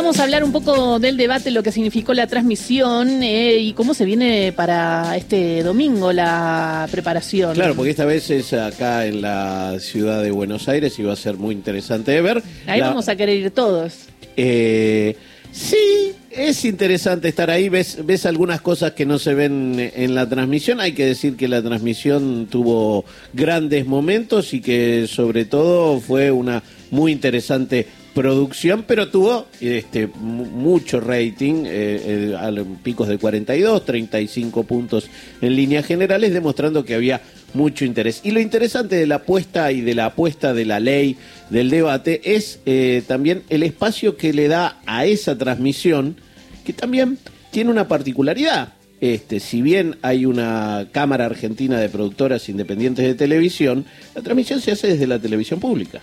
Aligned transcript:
Vamos 0.00 0.18
a 0.18 0.22
hablar 0.22 0.42
un 0.44 0.50
poco 0.50 0.98
del 0.98 1.18
debate, 1.18 1.50
lo 1.50 1.62
que 1.62 1.70
significó 1.70 2.14
la 2.14 2.26
transmisión 2.26 3.22
eh, 3.22 3.58
y 3.58 3.74
cómo 3.74 3.92
se 3.92 4.06
viene 4.06 4.50
para 4.50 5.14
este 5.14 5.62
domingo 5.62 6.10
la 6.10 6.88
preparación. 6.90 7.52
Claro, 7.52 7.74
porque 7.74 7.90
esta 7.90 8.06
vez 8.06 8.30
es 8.30 8.54
acá 8.54 9.04
en 9.04 9.20
la 9.20 9.76
ciudad 9.78 10.22
de 10.22 10.30
Buenos 10.30 10.70
Aires 10.70 10.98
y 10.98 11.02
va 11.02 11.12
a 11.12 11.16
ser 11.16 11.36
muy 11.36 11.54
interesante 11.54 12.12
de 12.12 12.22
ver. 12.22 12.42
Ahí 12.66 12.80
vamos 12.80 13.10
a 13.10 13.14
querer 13.14 13.36
ir 13.36 13.50
todos. 13.50 14.06
Eh, 14.38 15.16
sí, 15.52 16.14
es 16.30 16.64
interesante 16.64 17.28
estar 17.28 17.50
ahí. 17.50 17.68
Ves, 17.68 17.98
ves 18.02 18.24
algunas 18.24 18.62
cosas 18.62 18.92
que 18.92 19.04
no 19.04 19.18
se 19.18 19.34
ven 19.34 19.92
en 19.94 20.14
la 20.14 20.26
transmisión. 20.26 20.80
Hay 20.80 20.92
que 20.92 21.04
decir 21.04 21.36
que 21.36 21.46
la 21.46 21.60
transmisión 21.60 22.46
tuvo 22.50 23.04
grandes 23.34 23.84
momentos 23.84 24.54
y 24.54 24.62
que 24.62 25.06
sobre 25.06 25.44
todo 25.44 26.00
fue 26.00 26.30
una 26.30 26.62
muy 26.90 27.12
interesante 27.12 27.86
producción, 28.14 28.84
pero 28.86 29.08
tuvo 29.08 29.46
este, 29.60 30.06
mucho 30.06 31.00
rating, 31.00 31.64
eh, 31.66 32.34
eh 32.36 32.64
picos 32.82 33.08
de 33.08 33.18
42, 33.18 33.84
35 33.84 34.64
puntos 34.64 35.08
en 35.40 35.54
líneas 35.54 35.86
generales, 35.86 36.32
demostrando 36.32 36.84
que 36.84 36.94
había 36.94 37.20
mucho 37.54 37.84
interés. 37.84 38.20
Y 38.24 38.32
lo 38.32 38.40
interesante 38.40 38.96
de 38.96 39.06
la 39.06 39.16
apuesta 39.16 39.72
y 39.72 39.80
de 39.80 39.94
la 39.94 40.06
apuesta 40.06 40.52
de 40.54 40.64
la 40.64 40.80
ley 40.80 41.16
del 41.50 41.70
debate 41.70 42.20
es 42.36 42.60
eh, 42.66 43.02
también 43.06 43.42
el 43.48 43.62
espacio 43.62 44.16
que 44.16 44.32
le 44.32 44.48
da 44.48 44.80
a 44.86 45.06
esa 45.06 45.38
transmisión, 45.38 46.16
que 46.64 46.72
también 46.72 47.18
tiene 47.50 47.70
una 47.70 47.88
particularidad. 47.88 48.74
Este, 49.00 49.40
si 49.40 49.62
bien 49.62 49.96
hay 50.02 50.26
una 50.26 50.88
Cámara 50.92 51.24
Argentina 51.24 51.78
de 51.80 51.88
Productoras 51.88 52.50
Independientes 52.50 53.04
de 53.06 53.14
Televisión, 53.14 53.86
la 54.14 54.20
transmisión 54.20 54.60
se 54.60 54.72
hace 54.72 54.88
desde 54.88 55.06
la 55.06 55.18
televisión 55.18 55.58
pública 55.58 56.02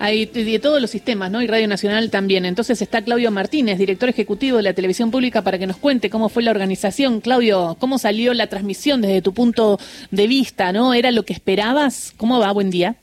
hay 0.00 0.24
de 0.24 0.58
todos 0.58 0.80
los 0.80 0.90
sistemas, 0.90 1.30
¿no? 1.30 1.42
Y 1.42 1.46
Radio 1.46 1.68
Nacional 1.68 2.10
también. 2.10 2.46
Entonces 2.46 2.80
está 2.80 3.04
Claudio 3.04 3.30
Martínez, 3.30 3.78
director 3.78 4.08
ejecutivo 4.08 4.56
de 4.56 4.62
la 4.62 4.72
televisión 4.72 5.10
pública, 5.10 5.42
para 5.42 5.58
que 5.58 5.66
nos 5.66 5.76
cuente 5.76 6.08
cómo 6.08 6.30
fue 6.30 6.42
la 6.42 6.52
organización. 6.52 7.20
Claudio, 7.20 7.76
¿cómo 7.78 7.98
salió 7.98 8.32
la 8.32 8.46
transmisión 8.46 9.02
desde 9.02 9.20
tu 9.20 9.34
punto 9.34 9.78
de 10.10 10.26
vista, 10.26 10.72
¿no? 10.72 10.94
¿Era 10.94 11.10
lo 11.10 11.24
que 11.24 11.34
esperabas? 11.34 12.14
¿Cómo 12.16 12.40
va? 12.40 12.50
Buen 12.50 12.70
día. 12.70 12.96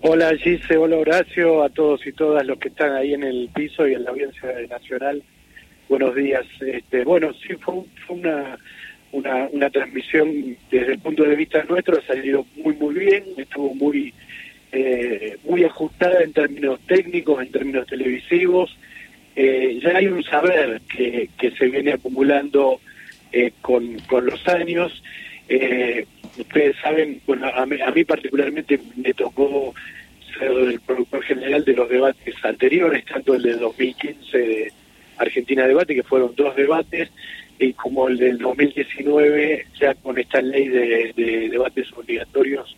Hola 0.00 0.34
Gise, 0.38 0.78
hola 0.78 0.96
Horacio, 0.96 1.62
a 1.62 1.68
todos 1.68 2.06
y 2.06 2.12
todas 2.12 2.46
los 2.46 2.58
que 2.58 2.68
están 2.68 2.92
ahí 2.92 3.12
en 3.12 3.24
el 3.24 3.50
piso 3.54 3.86
y 3.86 3.92
en 3.92 4.04
la 4.04 4.10
audiencia 4.10 4.48
nacional. 4.70 5.22
Buenos 5.90 6.14
días. 6.14 6.46
Este, 6.60 7.04
bueno, 7.04 7.34
sí, 7.46 7.56
fue, 7.60 7.84
una, 8.08 8.56
una, 9.12 9.48
una 9.52 9.68
transmisión 9.68 10.56
desde 10.70 10.94
el 10.94 10.98
punto 10.98 11.24
de 11.24 11.36
vista 11.36 11.62
nuestro, 11.64 11.98
ha 11.98 12.06
salido 12.06 12.46
muy, 12.56 12.74
muy 12.76 12.94
bien, 12.94 13.22
estuvo 13.36 13.74
muy 13.74 14.14
eh, 14.74 15.36
muy 15.44 15.64
ajustada 15.64 16.22
en 16.22 16.32
términos 16.32 16.80
técnicos, 16.86 17.42
en 17.42 17.52
términos 17.52 17.86
televisivos. 17.86 18.74
Eh, 19.36 19.78
ya 19.82 19.98
hay 19.98 20.06
un 20.06 20.24
saber 20.24 20.80
que, 20.90 21.28
que 21.38 21.50
se 21.50 21.66
viene 21.66 21.92
acumulando 21.92 22.80
eh, 23.32 23.52
con, 23.60 23.98
con 24.00 24.24
los 24.24 24.48
años. 24.48 25.02
ustedes 26.38 26.76
saben, 26.82 27.20
bueno, 27.26 27.48
a 27.54 27.66
mí, 27.66 28.04
particularmente 28.04 28.80
me 28.96 29.12
tocó 29.12 29.74
ser 30.38 30.50
el 30.50 30.80
productor 30.80 31.22
general 31.22 31.62
de 31.66 31.74
los 31.74 31.90
debates 31.90 32.34
anteriores, 32.42 33.04
tanto 33.04 33.34
el 33.34 33.42
de 33.42 33.56
2015 33.56 34.38
de 34.38 34.72
Argentina 35.18 35.66
Debate, 35.66 35.94
que 35.94 36.02
fueron 36.02 36.34
dos 36.34 36.56
debates, 36.56 37.10
y 37.58 37.74
como 37.74 38.08
el 38.08 38.16
del 38.16 38.38
2019, 38.38 39.66
ya 39.78 39.94
con 39.96 40.18
esta 40.18 40.40
ley 40.40 40.68
de 40.68 41.48
debates 41.50 41.92
obligatorios 41.92 42.74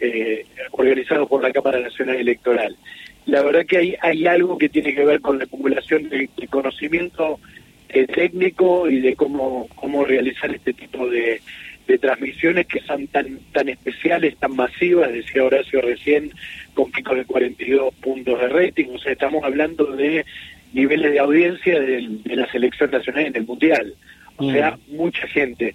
eh, 0.00 0.44
organizado 0.72 1.26
por 1.26 1.42
la 1.42 1.52
Cámara 1.52 1.80
Nacional 1.80 2.16
Electoral. 2.16 2.76
La 3.26 3.42
verdad 3.42 3.64
que 3.66 3.78
hay, 3.78 3.96
hay 4.00 4.26
algo 4.26 4.58
que 4.58 4.68
tiene 4.68 4.94
que 4.94 5.04
ver 5.04 5.20
con 5.20 5.38
la 5.38 5.44
acumulación 5.44 6.08
de, 6.08 6.28
conocimiento 6.50 7.40
eh, 7.88 8.06
técnico 8.06 8.88
y 8.88 9.00
de 9.00 9.16
cómo, 9.16 9.68
cómo 9.74 10.04
realizar 10.04 10.54
este 10.54 10.72
tipo 10.72 11.08
de, 11.08 11.40
transmisiones 12.00 12.66
que 12.66 12.80
son 12.80 13.06
tan 13.08 13.38
tan 13.52 13.68
especiales, 13.68 14.36
tan 14.38 14.56
masivas, 14.56 15.12
decía 15.12 15.44
Horacio 15.44 15.82
recién, 15.82 16.32
con 16.72 16.90
picos 16.90 17.16
de 17.16 17.24
42 17.24 17.94
puntos 17.96 18.40
de 18.40 18.48
rating, 18.48 18.86
o 18.94 18.98
sea, 18.98 19.12
estamos 19.12 19.44
hablando 19.44 19.84
de 19.94 20.24
niveles 20.74 21.12
de 21.12 21.18
audiencia 21.20 21.80
de, 21.80 22.08
la 22.24 22.50
selección 22.50 22.90
nacional 22.90 23.26
en 23.26 23.36
el 23.36 23.46
Mundial. 23.46 23.94
O 24.36 24.50
sea, 24.50 24.72
mm. 24.72 24.96
mucha 24.96 25.26
gente. 25.28 25.74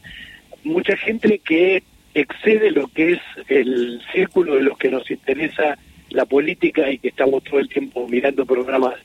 Mucha 0.63 0.97
gente 0.97 1.39
que 1.39 1.81
excede 2.13 2.71
lo 2.71 2.87
que 2.87 3.13
es 3.13 3.19
el 3.47 4.01
círculo 4.13 4.55
de 4.55 4.63
los 4.63 4.77
que 4.77 4.89
nos 4.89 5.09
interesa 5.09 5.77
la 6.09 6.25
política 6.25 6.89
y 6.89 6.97
que 6.97 7.09
estamos 7.09 7.43
todo 7.43 7.59
el 7.59 7.69
tiempo 7.69 8.07
mirando 8.07 8.45
programas 8.45 8.95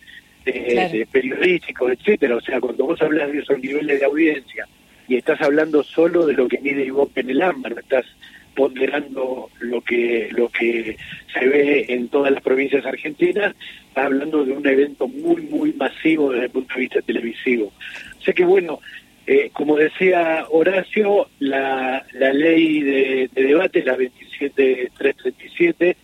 de, 0.44 1.06
periodísticos, 1.10 1.92
etcétera. 1.92 2.36
O 2.36 2.40
sea, 2.40 2.60
cuando 2.60 2.86
vos 2.86 3.00
hablas 3.02 3.32
de 3.32 3.38
esos 3.38 3.58
niveles 3.58 4.00
de 4.00 4.06
audiencia 4.06 4.66
y 5.08 5.16
estás 5.16 5.40
hablando 5.42 5.82
solo 5.82 6.26
de 6.26 6.34
lo 6.34 6.48
que 6.48 6.60
mide 6.60 6.84
Ivope 6.84 7.20
en 7.20 7.30
el 7.30 7.42
AMBA, 7.42 7.70
no 7.70 7.78
estás 7.78 8.06
ponderando 8.54 9.50
lo 9.58 9.80
que 9.80 10.28
lo 10.30 10.48
que 10.48 10.96
se 11.32 11.48
ve 11.48 11.86
en 11.88 12.08
todas 12.08 12.32
las 12.32 12.42
provincias 12.42 12.86
argentinas, 12.86 13.54
estás 13.88 14.06
hablando 14.06 14.44
de 14.44 14.52
un 14.52 14.66
evento 14.66 15.08
muy, 15.08 15.42
muy 15.42 15.72
masivo 15.72 16.30
desde 16.30 16.46
el 16.46 16.50
punto 16.50 16.74
de 16.74 16.80
vista 16.80 17.02
televisivo. 17.02 17.72
O 18.18 18.22
sea 18.22 18.32
que 18.32 18.44
bueno, 18.44 18.80
eh, 19.26 19.50
como 19.52 19.76
decía 19.76 20.46
Horacio, 20.50 21.28
la, 21.38 22.04
la 22.12 22.32
ley 22.32 22.82
de, 22.82 23.30
debate, 23.34 23.82
la 23.82 23.96
27337, 23.96 25.96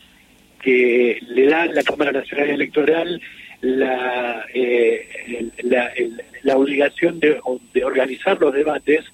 que 0.63 1.19
le 1.29 1.47
da 1.47 1.63
a 1.63 1.67
la 1.67 1.83
Cámara 1.83 2.13
Nacional 2.13 2.51
Electoral 2.51 3.21
la, 3.61 4.47
eh, 4.55 5.51
la, 5.65 5.91
la, 6.43 6.57
obligación 6.57 7.21
de, 7.21 7.39
organizar 7.85 8.41
los 8.41 8.55
debates 8.55 9.05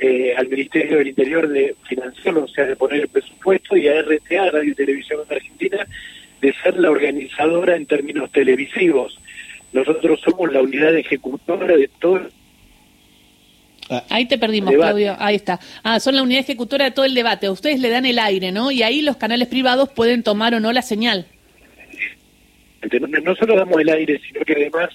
eh, 0.00 0.34
al 0.36 0.48
Ministerio 0.48 0.98
del 0.98 1.08
Interior 1.08 1.48
de 1.48 1.76
financiarlo, 1.88 2.44
o 2.44 2.48
sea, 2.48 2.66
de 2.66 2.74
poner 2.74 3.02
el 3.02 3.08
presupuesto, 3.08 3.76
y 3.76 3.86
a 3.86 4.02
RTA, 4.02 4.50
Radio 4.50 4.72
y 4.72 4.74
Televisión 4.74 5.20
Argentina, 5.30 5.86
de 6.40 6.52
ser 6.54 6.76
la 6.76 6.90
organizadora 6.90 7.76
en 7.76 7.86
términos 7.86 8.32
televisivos. 8.32 9.16
Nosotros 9.72 10.20
somos 10.24 10.52
la 10.52 10.62
unidad 10.62 10.96
ejecutora 10.96 11.76
de 11.76 11.88
todo 12.00 12.18
Ah. 12.18 12.37
Ahí 14.08 14.26
te 14.26 14.38
perdimos, 14.38 14.74
Claudio. 14.74 15.16
Ahí 15.18 15.36
está. 15.36 15.60
Ah, 15.82 16.00
son 16.00 16.16
la 16.16 16.22
unidad 16.22 16.40
ejecutora 16.40 16.84
de 16.86 16.90
todo 16.90 17.04
el 17.04 17.14
debate. 17.14 17.48
Ustedes 17.48 17.80
le 17.80 17.88
dan 17.88 18.06
el 18.06 18.18
aire, 18.18 18.52
¿no? 18.52 18.70
Y 18.70 18.82
ahí 18.82 19.02
los 19.02 19.16
canales 19.16 19.48
privados 19.48 19.88
pueden 19.90 20.22
tomar 20.22 20.54
o 20.54 20.60
no 20.60 20.72
la 20.72 20.82
señal. 20.82 21.26
No 23.22 23.34
solo 23.34 23.56
damos 23.56 23.80
el 23.80 23.88
aire, 23.88 24.20
sino 24.26 24.44
que 24.44 24.52
además 24.52 24.90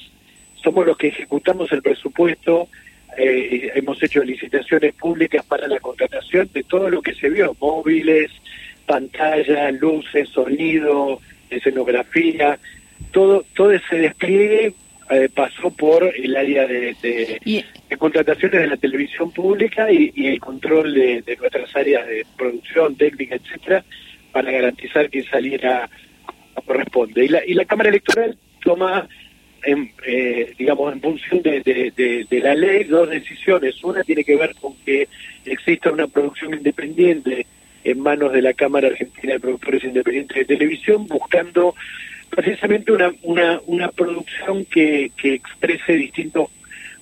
somos 0.64 0.86
los 0.86 0.98
que 0.98 1.08
ejecutamos 1.08 1.72
el 1.72 1.82
presupuesto. 1.82 2.70
Eh, 3.18 3.72
hemos 3.76 4.02
hecho 4.02 4.24
licitaciones 4.24 4.94
públicas 4.96 5.46
para 5.46 5.68
la 5.68 5.80
contratación 5.80 6.50
de 6.54 6.64
todo 6.64 6.90
lo 6.90 7.02
que 7.02 7.14
se 7.14 7.30
vio: 7.30 7.56
móviles, 7.60 8.32
pantallas, 8.86 9.74
luces, 9.74 10.30
sonido, 10.30 11.20
escenografía. 11.50 12.58
Todo, 13.12 13.46
todo 13.56 13.72
ese 13.72 13.98
despliegue 13.98 14.74
eh, 15.16 15.30
pasó 15.30 15.70
por 15.72 16.04
el 16.16 16.36
área 16.36 16.66
de, 16.66 16.96
de, 17.02 17.98
contrataciones 17.98 18.62
de 18.62 18.68
la 18.68 18.78
televisión 18.78 19.32
pública 19.32 19.92
y, 19.92 20.12
el 20.28 20.40
control 20.40 20.94
de, 20.94 21.38
nuestras 21.40 21.76
áreas 21.76 22.08
de 22.08 22.26
producción, 22.38 22.96
técnica, 22.96 23.36
etcétera, 23.36 23.84
para 24.32 24.52
garantizar 24.52 25.10
que 25.10 25.24
saliera 25.24 25.90
como 26.26 26.66
corresponde. 26.66 27.26
Y 27.26 27.28
la, 27.28 27.46
y 27.46 27.54
la 27.54 27.66
Cámara 27.66 27.90
Electoral 27.90 28.38
toma, 28.64 29.08
en, 29.64 29.92
eh, 30.06 30.54
digamos, 30.58 30.94
en 30.94 31.02
función 31.02 31.42
de, 31.42 32.26
la 32.44 32.56
ley, 32.56 32.84
dos 32.86 33.10
decisiones. 33.10 33.84
Una 33.84 34.04
tiene 34.04 34.24
que 34.24 34.36
ver 34.36 34.56
con 34.56 34.76
que 34.86 35.08
exista 35.46 35.92
una 35.92 36.08
producción 36.08 36.54
independiente 36.54 37.46
en 37.84 38.00
manos 38.00 38.32
de 38.32 38.42
la 38.42 38.54
Cámara 38.54 38.88
Argentina 38.88 39.34
de 39.34 39.40
Productores 39.40 39.84
Independientes 39.84 40.38
de 40.38 40.46
Televisión, 40.46 41.06
buscando 41.08 41.76
precisamente 42.36 42.92
una, 42.92 43.12
una, 43.24 43.62
una 43.66 43.90
producción 43.90 44.66
que, 44.66 45.12
que 45.18 45.36
exprese 45.36 45.94
distintos 45.94 46.50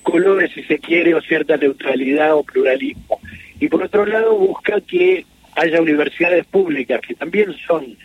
colores, 0.04 0.52
si 0.54 0.64
se 0.64 0.80
quiere, 0.80 1.14
o 1.14 1.22
cierta 1.22 1.58
neutralidad 1.58 2.36
o 2.36 2.44
pluralismo. 2.44 3.20
Y 3.60 3.68
por 3.68 3.84
otro 3.84 4.06
lado, 4.06 4.36
busca 4.36 4.82
que 4.82 5.26
haya 5.56 5.82
universidades 5.82 6.46
públicas, 6.46 7.02
que 7.02 7.14
también 7.14 7.54
son 7.68 7.98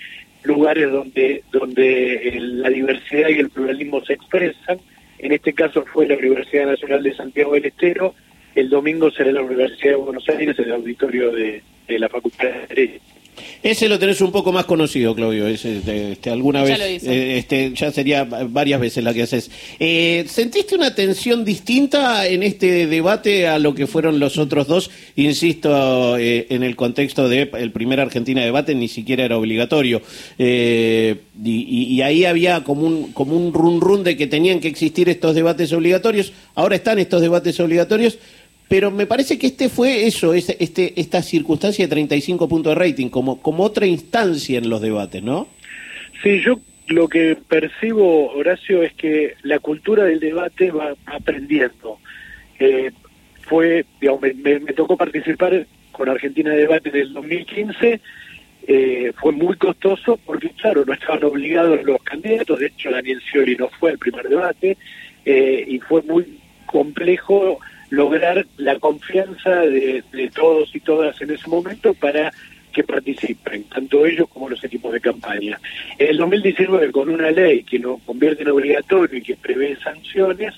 lugares 0.43 0.91
donde, 0.91 1.43
donde 1.51 2.39
la 2.41 2.69
diversidad 2.69 3.29
y 3.29 3.39
el 3.39 3.51
pluralismo 3.51 4.05
se 4.05 4.15
expresan. 4.15 4.79
En 5.19 5.33
este 5.33 5.53
caso 5.53 5.85
fue 5.93 6.07
la 6.07 6.17
Universidad 6.17 6.67
Nacional 6.67 7.03
de 7.03 7.15
Santiago 7.15 7.55
del 7.55 7.67
Estero, 7.67 8.15
el 8.55 8.71
domingo 8.71 9.11
será 9.11 9.33
la 9.33 9.43
Universidad 9.43 9.93
de 9.93 9.97
Buenos 9.97 10.29
Aires, 10.29 10.59
el 10.59 10.73
auditorio 10.73 11.31
de, 11.31 11.63
de 11.87 11.99
la 11.99 12.09
Facultad 12.09 12.49
de 12.49 12.67
Derecho. 12.67 13.16
Ese 13.63 13.89
lo 13.89 13.99
tenés 13.99 14.21
un 14.21 14.33
poco 14.33 14.53
más 14.53 14.65
conocido, 14.65 15.15
Claudio. 15.15 15.47
Ese, 15.47 15.79
este, 15.79 16.13
este 16.13 16.31
alguna 16.31 16.65
Ya 16.67 16.77
vez, 16.79 17.05
eh, 17.05 17.39
este, 17.39 17.73
ya 17.75 17.91
sería 17.93 18.25
varias 18.25 18.81
veces 18.81 19.03
la 19.05 19.13
que 19.13 19.23
haces. 19.23 19.51
Eh, 19.81 20.25
¿Sentiste 20.29 20.75
una 20.75 20.95
tensión 20.95 21.45
distinta 21.45 22.27
en 22.27 22.43
este 22.43 22.87
debate 22.87 23.47
a 23.49 23.59
lo 23.59 23.75
que 23.75 23.87
fueron 23.87 24.19
los 24.21 24.39
otros 24.39 24.67
dos? 24.69 24.91
Insisto, 25.17 26.17
eh, 26.19 26.47
en 26.51 26.63
el 26.63 26.77
contexto 26.77 27.29
de 27.29 27.51
el 27.59 27.73
primer 27.73 28.01
Argentina 28.01 28.43
debate 28.45 28.75
ni 28.75 28.89
siquiera 28.89 29.25
era 29.25 29.37
obligatorio. 29.39 30.01
Eh, 30.39 31.17
y, 31.45 31.51
y- 31.69 31.95
y 31.97 32.03
ahí 32.03 32.25
había 32.25 32.65
como 32.65 32.87
un, 32.87 33.13
como 33.13 33.37
un 33.37 33.53
run 33.53 33.81
run 33.81 34.05
de 34.05 34.17
que 34.17 34.27
tenían 34.27 34.61
que 34.61 34.69
existir 34.69 35.09
estos 35.09 35.35
debates 35.35 35.73
obligatorios. 35.73 36.33
Ahora 36.55 36.77
están 36.77 36.99
estos 36.99 37.21
debates 37.21 37.59
obligatorios. 37.61 38.19
Pero 38.69 38.91
me 38.91 39.07
parece 39.07 39.39
que 39.39 39.47
este 39.47 39.69
fue 39.69 40.07
eso, 40.07 40.35
este, 40.35 40.63
este, 40.63 40.93
esta 41.01 41.23
circunstancia 41.23 41.85
de 41.85 41.89
35 41.91 42.49
puntos 42.49 42.73
de 42.75 42.81
rating, 42.81 43.09
como, 43.09 43.41
como 43.41 43.63
otra 43.63 43.87
instancia 43.87 44.59
en 44.59 44.69
los 44.69 44.81
debates, 44.81 45.23
¿no? 45.23 45.47
Sí, 46.23 46.41
yo 46.41 46.59
lo 46.89 47.09
que 47.09 47.37
percibo, 47.49 48.33
Horacio, 48.33 48.83
es 48.83 48.93
que 48.95 49.35
la 49.43 49.59
cultura 49.61 50.05
del 50.05 50.19
debate 50.19 50.71
va 50.73 50.95
aprendiendo. 51.07 51.99
Eh, 52.59 52.91
fue, 53.43 53.85
digamos, 54.01 54.23
me, 54.23 54.35
me- 54.61 54.73
tocó 54.73 54.97
participar 54.97 55.67
con 55.93 56.09
Argentina 56.09 56.51
Debate 56.51 56.91
del 56.91 57.13
2015, 57.13 58.01
eh, 58.69 59.13
fue 59.17 59.31
muy 59.33 59.57
costoso 59.57 60.19
porque, 60.27 60.51
claro, 60.61 60.85
no 60.85 60.93
estaban 60.93 61.23
obligados 61.23 61.85
los 61.85 62.03
candidatos, 62.03 62.59
de 62.59 62.67
hecho 62.67 62.91
Daniel 62.91 63.21
Scioli 63.21 63.57
no 63.57 63.69
fue 63.69 63.93
al 63.93 63.99
primer 63.99 64.29
debate, 64.29 64.77
eh, 65.25 65.65
y 65.69 65.79
fue 65.79 66.03
muy 66.03 66.39
complejo 66.67 67.61
lograr 67.91 68.47
la 68.57 68.79
confianza 68.79 69.51
de, 69.61 70.03
de 70.13 70.31
todos 70.31 70.75
y 70.75 70.81
todas 70.81 71.21
en 71.21 71.31
ese 71.31 71.49
momento 71.49 71.95
para 71.95 72.33
que 72.73 72.85
participen, 72.85 73.65
tanto 73.65 74.05
ellos 74.05 74.29
como 74.29 74.51
los 74.51 74.63
equipos 74.63 74.93
de 74.93 75.01
campaña. 75.01 75.59
En 75.99 76.09
el 76.09 76.19
2019, 76.19 76.93
con 76.93 77.09
una 77.09 77.31
ley 77.31 77.65
que 77.65 77.79
lo 77.79 77.97
convierte 78.05 78.43
en 78.43 78.51
obligatorio 78.51 79.19
y 79.19 79.23
que 79.23 79.35
prevé 79.35 79.77
sanciones, 79.77 80.55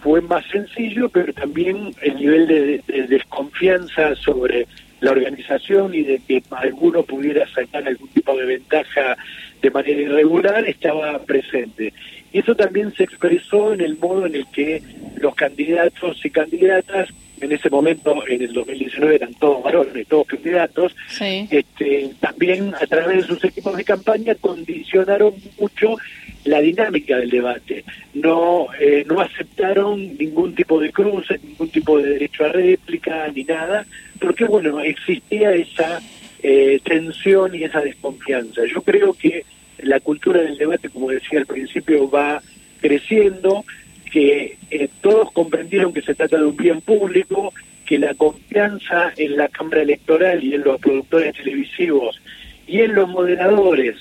fue 0.00 0.20
más 0.20 0.46
sencillo, 0.46 1.08
pero 1.08 1.32
también 1.32 1.92
el 2.02 2.14
nivel 2.14 2.46
de, 2.46 2.82
de 2.86 3.06
desconfianza 3.08 4.14
sobre 4.14 4.68
la 5.00 5.10
organización 5.10 5.94
y 5.94 6.02
de 6.02 6.20
que 6.26 6.42
alguno 6.50 7.02
pudiera 7.02 7.46
sacar 7.48 7.86
algún 7.86 8.08
tipo 8.08 8.36
de 8.36 8.46
ventaja 8.46 9.16
de 9.60 9.70
manera 9.70 10.00
irregular 10.00 10.64
estaba 10.68 11.18
presente. 11.20 11.92
Y 12.32 12.40
eso 12.40 12.54
también 12.54 12.92
se 12.94 13.04
expresó 13.04 13.72
en 13.72 13.80
el 13.80 13.96
modo 13.98 14.26
en 14.26 14.34
el 14.34 14.46
que 14.48 14.82
los 15.16 15.34
candidatos 15.34 16.24
y 16.24 16.30
candidatas, 16.30 17.08
en 17.40 17.52
ese 17.52 17.70
momento, 17.70 18.14
en 18.26 18.42
el 18.42 18.52
2019 18.52 19.14
eran 19.14 19.34
todos 19.34 19.62
varones, 19.62 20.06
todos 20.08 20.26
candidatos, 20.26 20.94
Sí. 21.08 21.46
este, 21.50 22.10
también 22.20 22.74
a 22.74 22.86
través 22.86 23.18
de 23.18 23.22
sus 23.34 23.44
equipos 23.44 23.76
de 23.76 23.84
campaña 23.84 24.34
condicionaron 24.34 25.34
mucho 25.58 25.96
la 26.44 26.60
dinámica 26.60 27.16
del 27.16 27.30
debate. 27.30 27.84
No, 28.14 28.66
eh, 28.80 29.04
no 29.06 29.20
aceptaron 29.20 30.16
ningún 30.18 30.54
tipo 30.54 30.80
de 30.80 30.90
cruce, 30.90 31.38
ningún 31.42 31.68
tipo 31.70 31.98
de 31.98 32.10
derecho 32.10 32.44
a 32.44 32.48
réplica, 32.48 33.28
ni 33.34 33.44
nada, 33.44 33.86
porque 34.20 34.44
bueno, 34.44 34.80
existía 34.80 35.52
esa 35.52 36.00
eh, 36.42 36.80
tensión 36.84 37.54
y 37.54 37.64
esa 37.64 37.80
desconfianza. 37.80 38.62
Yo 38.72 38.82
creo 38.82 39.12
que 39.12 39.44
la 39.88 40.00
cultura 40.00 40.42
del 40.42 40.58
debate, 40.58 40.88
como 40.90 41.10
decía 41.10 41.40
al 41.40 41.46
principio, 41.46 42.08
va 42.08 42.42
creciendo, 42.80 43.64
que 44.10 44.56
eh, 44.70 44.88
todos 45.00 45.32
comprendieron 45.32 45.92
que 45.92 46.02
se 46.02 46.14
trata 46.14 46.38
de 46.38 46.44
un 46.44 46.56
bien 46.56 46.80
público, 46.80 47.52
que 47.86 47.98
la 47.98 48.14
confianza 48.14 49.12
en 49.16 49.36
la 49.36 49.48
Cámara 49.48 49.82
Electoral 49.82 50.44
y 50.44 50.54
en 50.54 50.62
los 50.62 50.80
productores 50.80 51.34
televisivos 51.34 52.20
y 52.66 52.80
en 52.80 52.94
los 52.94 53.08
moderadores 53.08 53.96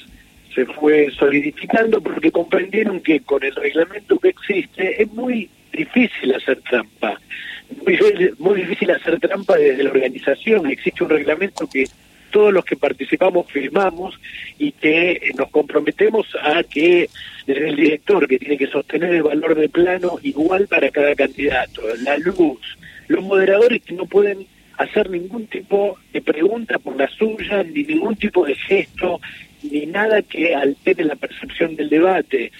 se 0.53 0.65
fue 0.65 1.09
solidificando 1.17 2.01
porque 2.01 2.31
comprendieron 2.31 2.99
que 2.99 3.21
con 3.21 3.43
el 3.43 3.55
reglamento 3.55 4.19
que 4.19 4.29
existe 4.29 5.01
es 5.01 5.11
muy 5.13 5.49
difícil 5.71 6.33
hacer 6.35 6.59
trampa. 6.69 7.19
Muy, 7.85 7.97
muy 8.39 8.61
difícil 8.61 8.91
hacer 8.91 9.19
trampa 9.19 9.55
desde 9.55 9.83
la 9.83 9.91
organización. 9.91 10.67
Existe 10.67 11.03
un 11.03 11.11
reglamento 11.11 11.67
que 11.67 11.85
todos 12.31 12.53
los 12.53 12.65
que 12.65 12.75
participamos 12.75 13.51
firmamos 13.51 14.19
y 14.57 14.71
que 14.71 15.11
eh, 15.11 15.31
nos 15.37 15.49
comprometemos 15.49 16.27
a 16.41 16.63
que 16.63 17.09
el 17.47 17.75
director 17.75 18.27
que 18.27 18.39
tiene 18.39 18.57
que 18.57 18.67
sostener 18.67 19.13
el 19.13 19.23
valor 19.23 19.55
de 19.55 19.69
plano 19.69 20.19
igual 20.23 20.67
para 20.67 20.89
cada 20.89 21.15
candidato, 21.15 21.81
la 22.03 22.17
luz, 22.17 22.59
los 23.07 23.23
moderadores 23.23 23.81
que 23.83 23.93
no 23.93 24.05
pueden 24.05 24.45
hacer 24.77 25.09
ningún 25.09 25.47
tipo 25.47 25.97
de 26.13 26.21
pregunta 26.21 26.77
por 26.77 26.95
la 26.95 27.07
suya, 27.07 27.63
ni 27.63 27.83
ningún 27.83 28.15
tipo 28.15 28.45
de 28.45 28.55
gesto, 28.55 29.19
ni 29.63 29.85
nada 29.85 30.21
que 30.21 30.53
altere 30.55 31.03
la 31.03 31.15
percepción 31.15 31.75
del 31.75 31.89
debate. 31.89 32.51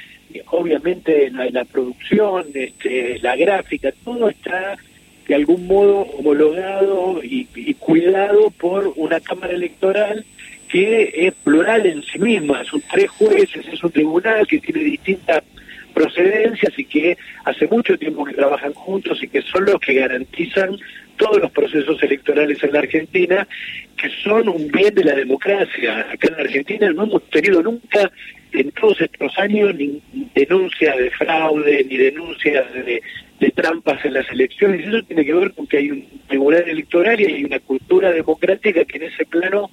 Obviamente 0.48 1.30
la, 1.30 1.50
la 1.50 1.66
producción, 1.66 2.48
este, 2.54 3.20
la 3.20 3.36
gráfica, 3.36 3.92
todo 4.04 4.30
está 4.30 4.78
de 5.28 5.36
algún 5.36 5.68
modo 5.68 6.02
homologado 6.02 7.22
y, 7.24 7.46
cuidado 7.76 8.50
por 8.52 8.94
una 8.96 9.20
Cámara 9.20 9.54
Electoral 9.54 10.26
que 10.70 11.12
es 11.14 11.34
plural 11.44 11.86
en 11.86 12.04
sí 12.04 12.20
misma, 12.20 12.64
son 12.66 12.84
tres 12.92 13.10
jueces, 13.12 13.66
es 13.72 13.82
un 13.82 13.92
tribunal 13.92 14.46
que 14.46 14.60
tiene 14.60 14.84
distintas 14.84 15.42
procedencias 15.94 16.78
y 16.78 16.84
que 16.84 17.18
hace 17.46 17.68
mucho 17.68 17.98
tiempo 17.98 18.26
que 18.26 18.34
trabajan 18.34 18.74
juntos 18.74 19.18
y 19.24 19.30
que 19.30 19.42
son 19.42 19.66
los 19.66 19.80
que 19.80 19.94
garantizan 19.94 20.78
todos 21.16 21.42
los 21.42 21.52
procesos 21.52 22.02
electorales 22.04 22.62
en 22.64 22.74
la 22.74 22.80
Argentina, 22.80 23.48
que 23.96 24.10
son 24.24 24.48
un 24.50 24.68
bien 24.68 24.94
de 24.94 25.06
la 25.06 25.16
democracia. 25.16 26.06
Acá 26.12 26.28
en 26.28 26.36
la 26.36 26.44
Argentina 26.44 26.92
no 26.92 27.04
hemos 27.04 27.24
tenido 27.30 27.64
nunca 27.64 28.12
en 28.52 28.72
todos 28.72 29.02
estos 29.02 29.38
años 29.40 29.74
ni 29.76 30.02
denuncia 30.36 30.96
de 30.96 31.10
fraude, 31.12 31.86
ni 31.90 31.98
denuncias 31.98 32.72
de, 32.74 33.02
de 33.40 33.52
trampas 33.52 34.04
en 34.06 34.14
las 34.14 34.30
elecciones. 34.32 34.88
Eso 34.88 35.04
tiene 35.04 35.26
que 35.26 35.34
ver 35.34 35.54
con 35.54 35.68
que 35.68 35.78
hay 35.78 35.92
un 35.92 36.06
tribunal 36.28 36.68
electoral 36.68 37.20
y 37.20 37.26
hay 37.26 37.44
una 37.44 37.60
cultura 37.60 38.12
democrática 38.12 38.86
que 38.86 38.98
en 38.98 39.04
ese 39.04 39.26
plano 39.26 39.70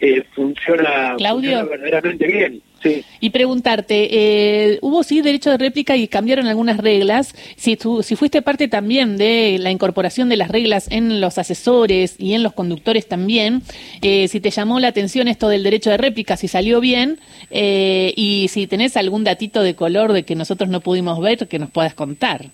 eh, 0.00 0.22
funciona, 0.34 1.14
Claudio. 1.16 1.58
funciona 1.58 1.64
verdaderamente 1.64 2.26
bien. 2.26 2.62
Sí. 2.80 3.04
Y 3.18 3.30
preguntarte, 3.30 4.08
eh, 4.12 4.78
hubo 4.82 5.02
sí 5.02 5.20
derecho 5.20 5.50
de 5.50 5.58
réplica 5.58 5.96
y 5.96 6.06
cambiaron 6.06 6.46
algunas 6.46 6.76
reglas. 6.76 7.34
Si, 7.56 7.76
tú, 7.76 8.04
si 8.04 8.14
fuiste 8.14 8.40
parte 8.40 8.68
también 8.68 9.16
de 9.16 9.58
la 9.58 9.72
incorporación 9.72 10.28
de 10.28 10.36
las 10.36 10.48
reglas 10.48 10.86
en 10.92 11.20
los 11.20 11.38
asesores 11.38 12.14
y 12.18 12.34
en 12.34 12.44
los 12.44 12.52
conductores 12.52 13.08
también, 13.08 13.62
eh, 14.00 14.28
si 14.28 14.38
te 14.38 14.50
llamó 14.50 14.78
la 14.78 14.88
atención 14.88 15.26
esto 15.26 15.48
del 15.48 15.64
derecho 15.64 15.90
de 15.90 15.96
réplica, 15.96 16.36
si 16.36 16.46
salió 16.46 16.80
bien, 16.80 17.18
eh, 17.50 18.12
y 18.14 18.46
si 18.48 18.68
tenés 18.68 18.96
algún 18.96 19.24
datito 19.24 19.64
de 19.64 19.74
color 19.74 20.12
de 20.12 20.22
que 20.22 20.36
nosotros 20.36 20.70
no 20.70 20.80
pudimos 20.80 21.20
ver, 21.20 21.48
que 21.48 21.58
nos 21.58 21.70
puedas 21.70 21.94
contar. 21.94 22.52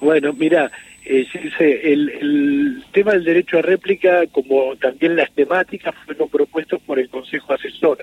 Bueno, 0.00 0.32
mira, 0.32 0.70
eh, 1.04 1.26
el, 1.60 2.10
el 2.10 2.84
tema 2.92 3.12
del 3.12 3.24
derecho 3.24 3.58
a 3.58 3.62
réplica, 3.62 4.26
como 4.28 4.76
también 4.76 5.16
las 5.16 5.30
temáticas, 5.32 5.94
fueron 6.04 6.28
propuestos 6.28 6.80
por 6.82 6.98
el 6.98 7.08
Consejo 7.08 7.54
Asesor 7.54 7.98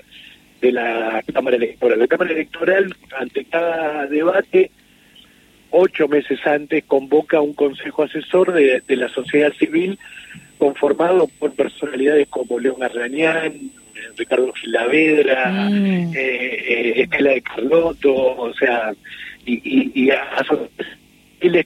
de 0.60 0.72
la 0.72 1.22
Cámara 1.32 1.56
Electoral. 1.56 1.98
La 1.98 2.06
Cámara 2.06 2.32
Electoral, 2.32 2.94
ante 3.18 3.44
cada 3.44 4.06
debate, 4.06 4.70
ocho 5.70 6.08
meses 6.08 6.38
antes, 6.46 6.84
convoca 6.84 7.40
un 7.40 7.52
Consejo 7.54 8.04
Asesor 8.04 8.52
de, 8.52 8.82
de 8.86 8.96
la 8.96 9.08
sociedad 9.08 9.52
civil 9.54 9.98
conformado 10.58 11.28
por 11.38 11.52
personalidades 11.52 12.28
como 12.28 12.58
León 12.58 12.82
Arrañán, 12.82 13.52
Ricardo 14.16 14.52
Gilavedra, 14.52 15.68
Mm. 15.70 16.12
eh, 16.14 16.14
eh, 16.16 16.92
Estela 17.02 17.30
de 17.32 17.42
Carlotto, 17.42 18.14
o 18.14 18.54
sea, 18.54 18.92
y, 19.44 19.54
y, 19.64 20.04
y 20.06 20.10
asociaciones 20.10 20.93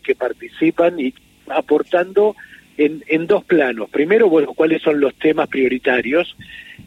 que 0.01 0.15
participan 0.15 0.99
y 0.99 1.15
aportando 1.49 2.35
en, 2.77 3.03
en 3.07 3.27
dos 3.27 3.45
planos. 3.45 3.89
Primero, 3.91 4.29
bueno, 4.29 4.53
cuáles 4.55 4.83
son 4.83 5.01
los 5.01 5.15
temas 5.15 5.49
prioritarios. 5.49 6.37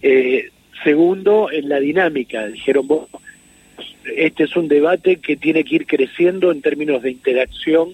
Eh, 0.01 0.49
segundo, 0.83 1.49
en 1.51 1.69
la 1.69 1.79
dinámica. 1.79 2.47
Dijeron, 2.47 2.87
bueno, 2.87 3.07
este 4.15 4.43
es 4.43 4.55
un 4.55 4.67
debate 4.67 5.17
que 5.17 5.35
tiene 5.37 5.63
que 5.63 5.75
ir 5.75 5.85
creciendo 5.85 6.51
en 6.51 6.61
términos 6.61 7.01
de 7.03 7.11
interacción 7.11 7.89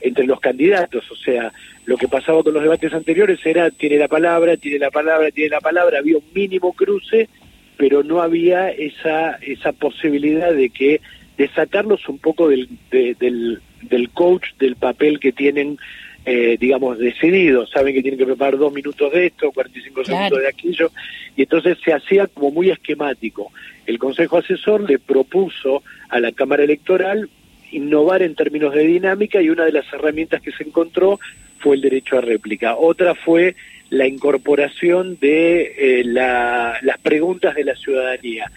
entre 0.00 0.26
los 0.26 0.40
candidatos. 0.40 1.10
O 1.10 1.16
sea, 1.16 1.52
lo 1.86 1.96
que 1.96 2.08
pasaba 2.08 2.42
con 2.42 2.54
los 2.54 2.62
debates 2.62 2.92
anteriores 2.92 3.38
era, 3.44 3.70
tiene 3.70 3.96
la 3.96 4.08
palabra, 4.08 4.56
tiene 4.56 4.78
la 4.78 4.90
palabra, 4.90 5.30
tiene 5.30 5.50
la 5.50 5.60
palabra, 5.60 5.98
había 5.98 6.16
un 6.18 6.24
mínimo 6.34 6.72
cruce, 6.72 7.28
pero 7.76 8.02
no 8.02 8.20
había 8.22 8.70
esa, 8.70 9.32
esa 9.40 9.72
posibilidad 9.72 10.52
de 10.52 10.70
que 10.70 11.00
de 11.36 11.48
sacarlos 11.48 12.08
un 12.08 12.18
poco 12.18 12.48
del, 12.48 12.68
de- 12.90 13.14
del, 13.18 13.60
del 13.82 14.10
coach, 14.10 14.44
del 14.58 14.76
papel 14.76 15.20
que 15.20 15.32
tienen, 15.32 15.78
eh, 16.24 16.56
digamos, 16.58 16.98
decidido. 16.98 17.66
Saben 17.66 17.94
que 17.94 18.02
tienen 18.02 18.18
que 18.18 18.26
preparar 18.26 18.58
dos 18.58 18.72
minutos 18.72 19.12
de 19.12 19.26
esto, 19.26 19.50
45 19.52 20.02
Claro. 20.02 20.16
segundos 20.18 20.40
de 20.40 20.48
aquello, 20.48 20.90
y 21.36 21.42
entonces 21.42 21.78
se 21.84 21.92
hacía 21.92 22.26
como 22.26 22.50
muy 22.50 22.70
esquemático. 22.70 23.52
El 23.86 23.98
Consejo 23.98 24.38
Asesor 24.38 24.88
le 24.88 24.98
propuso 24.98 25.82
a 26.08 26.20
la 26.20 26.32
Cámara 26.32 26.62
Electoral 26.64 27.28
innovar 27.72 28.22
en 28.22 28.34
términos 28.34 28.74
de 28.74 28.86
dinámica 28.86 29.40
y 29.40 29.48
una 29.48 29.64
de 29.64 29.72
las 29.72 29.90
herramientas 29.92 30.42
que 30.42 30.52
se 30.52 30.62
encontró 30.64 31.18
fue 31.58 31.76
el 31.76 31.82
derecho 31.82 32.18
a 32.18 32.20
réplica. 32.20 32.76
Otra 32.76 33.14
fue 33.14 33.54
la 33.88 34.06
incorporación 34.06 35.18
de 35.20 35.74
eh, 35.78 36.04
las 36.04 36.98
preguntas 37.02 37.54
de 37.54 37.64
la 37.64 37.74
ciudadanía, 37.76 38.50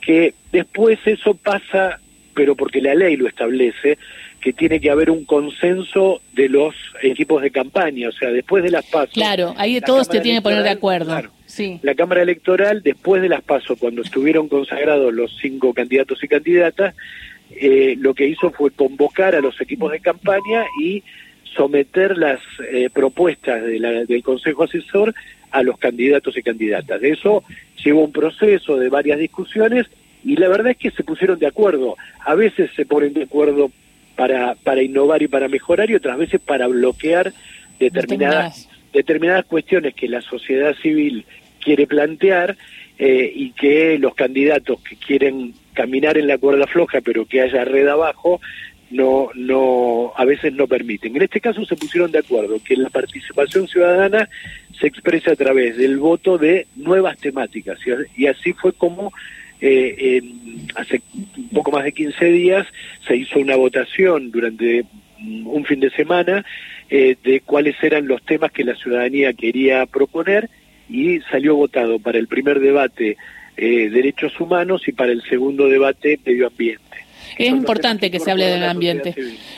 que 0.00 0.34
después 0.52 0.98
eso 1.04 1.34
pasa, 1.34 1.98
pero 2.34 2.54
porque 2.56 2.80
la 2.80 2.94
ley 2.94 3.16
lo 3.16 3.28
establece, 3.28 3.98
que 4.42 4.52
tiene 4.52 4.80
que 4.80 4.90
haber 4.90 5.08
un 5.08 5.24
consenso 5.24 6.20
de 6.34 6.48
los 6.48 6.74
equipos 7.00 7.40
de 7.40 7.50
campaña, 7.52 8.08
o 8.08 8.12
sea, 8.12 8.30
después 8.30 8.64
de 8.64 8.70
las 8.70 8.84
pasos. 8.84 9.14
Claro, 9.14 9.54
ahí 9.56 9.80
todos 9.80 10.08
te 10.08 10.20
tienen 10.20 10.40
que 10.40 10.42
poner 10.42 10.64
de 10.64 10.70
acuerdo. 10.70 11.16
sí. 11.46 11.78
La 11.82 11.94
Cámara 11.94 12.22
Electoral, 12.22 12.82
después 12.82 13.22
de 13.22 13.28
las 13.28 13.42
pasos, 13.42 13.78
cuando 13.78 14.02
estuvieron 14.02 14.48
consagrados 14.48 15.14
los 15.14 15.36
cinco 15.40 15.72
candidatos 15.72 16.22
y 16.24 16.28
candidatas, 16.28 16.94
eh, 17.52 17.94
lo 17.98 18.14
que 18.14 18.26
hizo 18.26 18.50
fue 18.50 18.72
convocar 18.72 19.36
a 19.36 19.40
los 19.40 19.60
equipos 19.60 19.92
de 19.92 20.00
campaña 20.00 20.64
y 20.82 21.04
someter 21.44 22.18
las 22.18 22.40
eh, 22.72 22.90
propuestas 22.92 23.62
del 23.62 24.22
Consejo 24.24 24.64
Asesor 24.64 25.14
a 25.52 25.62
los 25.62 25.78
candidatos 25.78 26.36
y 26.36 26.42
candidatas. 26.42 27.00
De 27.00 27.10
eso 27.10 27.44
llevó 27.84 28.04
un 28.04 28.12
proceso 28.12 28.76
de 28.76 28.88
varias 28.88 29.20
discusiones 29.20 29.86
y 30.24 30.36
la 30.36 30.48
verdad 30.48 30.72
es 30.72 30.78
que 30.78 30.90
se 30.90 31.04
pusieron 31.04 31.38
de 31.38 31.46
acuerdo. 31.46 31.96
A 32.24 32.34
veces 32.34 32.70
se 32.74 32.86
ponen 32.86 33.12
de 33.12 33.24
acuerdo 33.24 33.70
para, 34.16 34.54
para 34.54 34.82
innovar 34.82 35.22
y 35.22 35.28
para 35.28 35.48
mejorar 35.48 35.90
y 35.90 35.94
otras 35.94 36.18
veces 36.18 36.40
para 36.40 36.66
bloquear 36.66 37.32
determinadas, 37.78 38.68
determinadas 38.92 39.44
cuestiones 39.46 39.94
que 39.94 40.08
la 40.08 40.20
sociedad 40.20 40.74
civil 40.82 41.24
quiere 41.60 41.86
plantear 41.86 42.56
eh, 42.98 43.32
y 43.34 43.50
que 43.52 43.98
los 43.98 44.14
candidatos 44.14 44.80
que 44.82 44.96
quieren 44.96 45.54
caminar 45.72 46.18
en 46.18 46.26
la 46.26 46.38
cuerda 46.38 46.66
floja 46.66 47.00
pero 47.00 47.24
que 47.26 47.40
haya 47.40 47.64
red 47.64 47.88
abajo 47.88 48.40
no, 48.90 49.30
no, 49.34 50.12
a 50.16 50.24
veces 50.26 50.52
no 50.52 50.66
permiten. 50.66 51.16
En 51.16 51.22
este 51.22 51.40
caso 51.40 51.64
se 51.64 51.76
pusieron 51.76 52.12
de 52.12 52.18
acuerdo 52.18 52.60
que 52.62 52.76
la 52.76 52.90
participación 52.90 53.66
ciudadana 53.66 54.28
se 54.78 54.86
expresa 54.86 55.32
a 55.32 55.36
través 55.36 55.78
del 55.78 55.96
voto 55.96 56.36
de 56.36 56.66
nuevas 56.76 57.16
temáticas 57.18 57.78
y 58.16 58.26
así 58.26 58.52
fue 58.52 58.72
como 58.74 59.12
eh, 59.64 60.22
hace 60.74 61.00
un 61.36 61.48
poco 61.50 61.70
más 61.70 61.84
de 61.84 61.92
15 61.92 62.24
días 62.26 62.66
se 63.06 63.16
hizo 63.16 63.38
una 63.38 63.56
votación 63.56 64.30
durante 64.30 64.84
un 65.44 65.64
fin 65.64 65.80
de 65.80 65.90
semana 65.90 66.44
eh, 66.90 67.16
de 67.22 67.40
cuáles 67.40 67.80
eran 67.82 68.08
los 68.08 68.22
temas 68.24 68.50
que 68.50 68.64
la 68.64 68.74
ciudadanía 68.74 69.32
quería 69.32 69.86
proponer 69.86 70.50
y 70.88 71.20
salió 71.30 71.56
votado 71.56 71.98
para 71.98 72.18
el 72.18 72.26
primer 72.26 72.60
debate 72.60 73.16
eh, 73.56 73.88
derechos 73.90 74.38
humanos 74.40 74.86
y 74.88 74.92
para 74.92 75.12
el 75.12 75.22
segundo 75.22 75.68
debate 75.68 76.18
medio 76.24 76.48
ambiente. 76.48 77.01
Es 77.38 77.48
importante 77.48 78.10
que 78.10 78.20
se 78.20 78.30
hable 78.30 78.46
del 78.46 78.64
ambiente. 78.64 79.14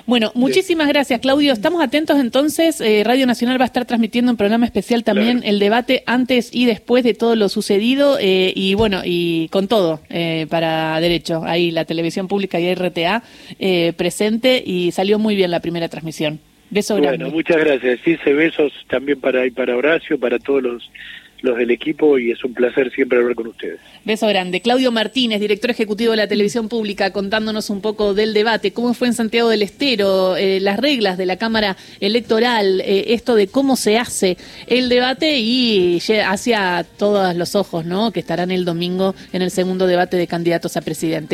Bueno, 0.06 0.32
muchísimas 0.34 0.88
gracias, 0.88 1.20
Claudio. 1.20 1.52
Estamos 1.52 1.82
atentos 1.82 2.18
entonces. 2.18 2.80
Eh, 2.80 3.02
Radio 3.04 3.26
Nacional 3.26 3.58
va 3.58 3.64
a 3.64 3.66
estar 3.66 3.84
transmitiendo 3.84 4.30
un 4.30 4.36
programa 4.36 4.66
especial 4.66 5.04
también 5.04 5.42
el 5.44 5.58
debate 5.58 6.02
antes 6.06 6.54
y 6.54 6.66
después 6.66 7.04
de 7.04 7.14
todo 7.14 7.36
lo 7.36 7.48
sucedido 7.48 8.18
eh, 8.20 8.52
y 8.54 8.74
bueno, 8.74 9.02
y 9.04 9.48
con 9.48 9.68
todo 9.68 10.00
eh, 10.10 10.46
para 10.50 11.00
derecho. 11.00 11.42
Ahí 11.44 11.70
la 11.70 11.84
televisión 11.84 12.28
pública 12.28 12.60
y 12.60 12.74
RTA 12.74 13.22
presente 13.96 14.62
y 14.64 14.92
salió 14.92 15.18
muy 15.18 15.36
bien 15.36 15.50
la 15.50 15.60
primera 15.60 15.88
transmisión. 15.88 16.40
Beso 16.70 16.96
grande. 16.96 17.18
Bueno, 17.18 17.34
muchas 17.34 17.56
gracias. 17.56 18.00
Sí, 18.04 18.16
besos 18.24 18.72
también 18.88 19.20
para, 19.20 19.42
para 19.54 19.76
Horacio, 19.76 20.18
para 20.18 20.38
todos 20.38 20.62
los 20.62 20.90
los 21.44 21.56
del 21.58 21.70
equipo 21.70 22.18
y 22.18 22.30
es 22.30 22.42
un 22.42 22.54
placer 22.54 22.90
siempre 22.92 23.18
hablar 23.18 23.34
con 23.34 23.48
ustedes. 23.48 23.78
Beso 24.04 24.26
grande. 24.26 24.60
Claudio 24.60 24.90
Martínez, 24.90 25.40
director 25.40 25.70
ejecutivo 25.70 26.12
de 26.12 26.16
la 26.16 26.26
televisión 26.26 26.68
pública, 26.68 27.12
contándonos 27.12 27.70
un 27.70 27.80
poco 27.80 28.14
del 28.14 28.34
debate, 28.34 28.72
cómo 28.72 28.94
fue 28.94 29.08
en 29.08 29.14
Santiago 29.14 29.48
del 29.48 29.62
Estero, 29.62 30.36
eh, 30.36 30.58
las 30.60 30.78
reglas 30.78 31.18
de 31.18 31.26
la 31.26 31.36
Cámara 31.36 31.76
Electoral, 32.00 32.80
eh, 32.80 33.14
esto 33.14 33.34
de 33.34 33.46
cómo 33.48 33.76
se 33.76 33.98
hace 33.98 34.36
el 34.66 34.88
debate 34.88 35.38
y 35.38 36.00
hacia 36.24 36.84
todos 36.96 37.36
los 37.36 37.54
ojos, 37.54 37.84
¿no? 37.84 38.10
Que 38.10 38.20
estarán 38.20 38.50
el 38.50 38.64
domingo 38.64 39.14
en 39.32 39.42
el 39.42 39.50
segundo 39.50 39.86
debate 39.86 40.16
de 40.16 40.26
candidatos 40.26 40.76
a 40.76 40.80
presidente. 40.80 41.32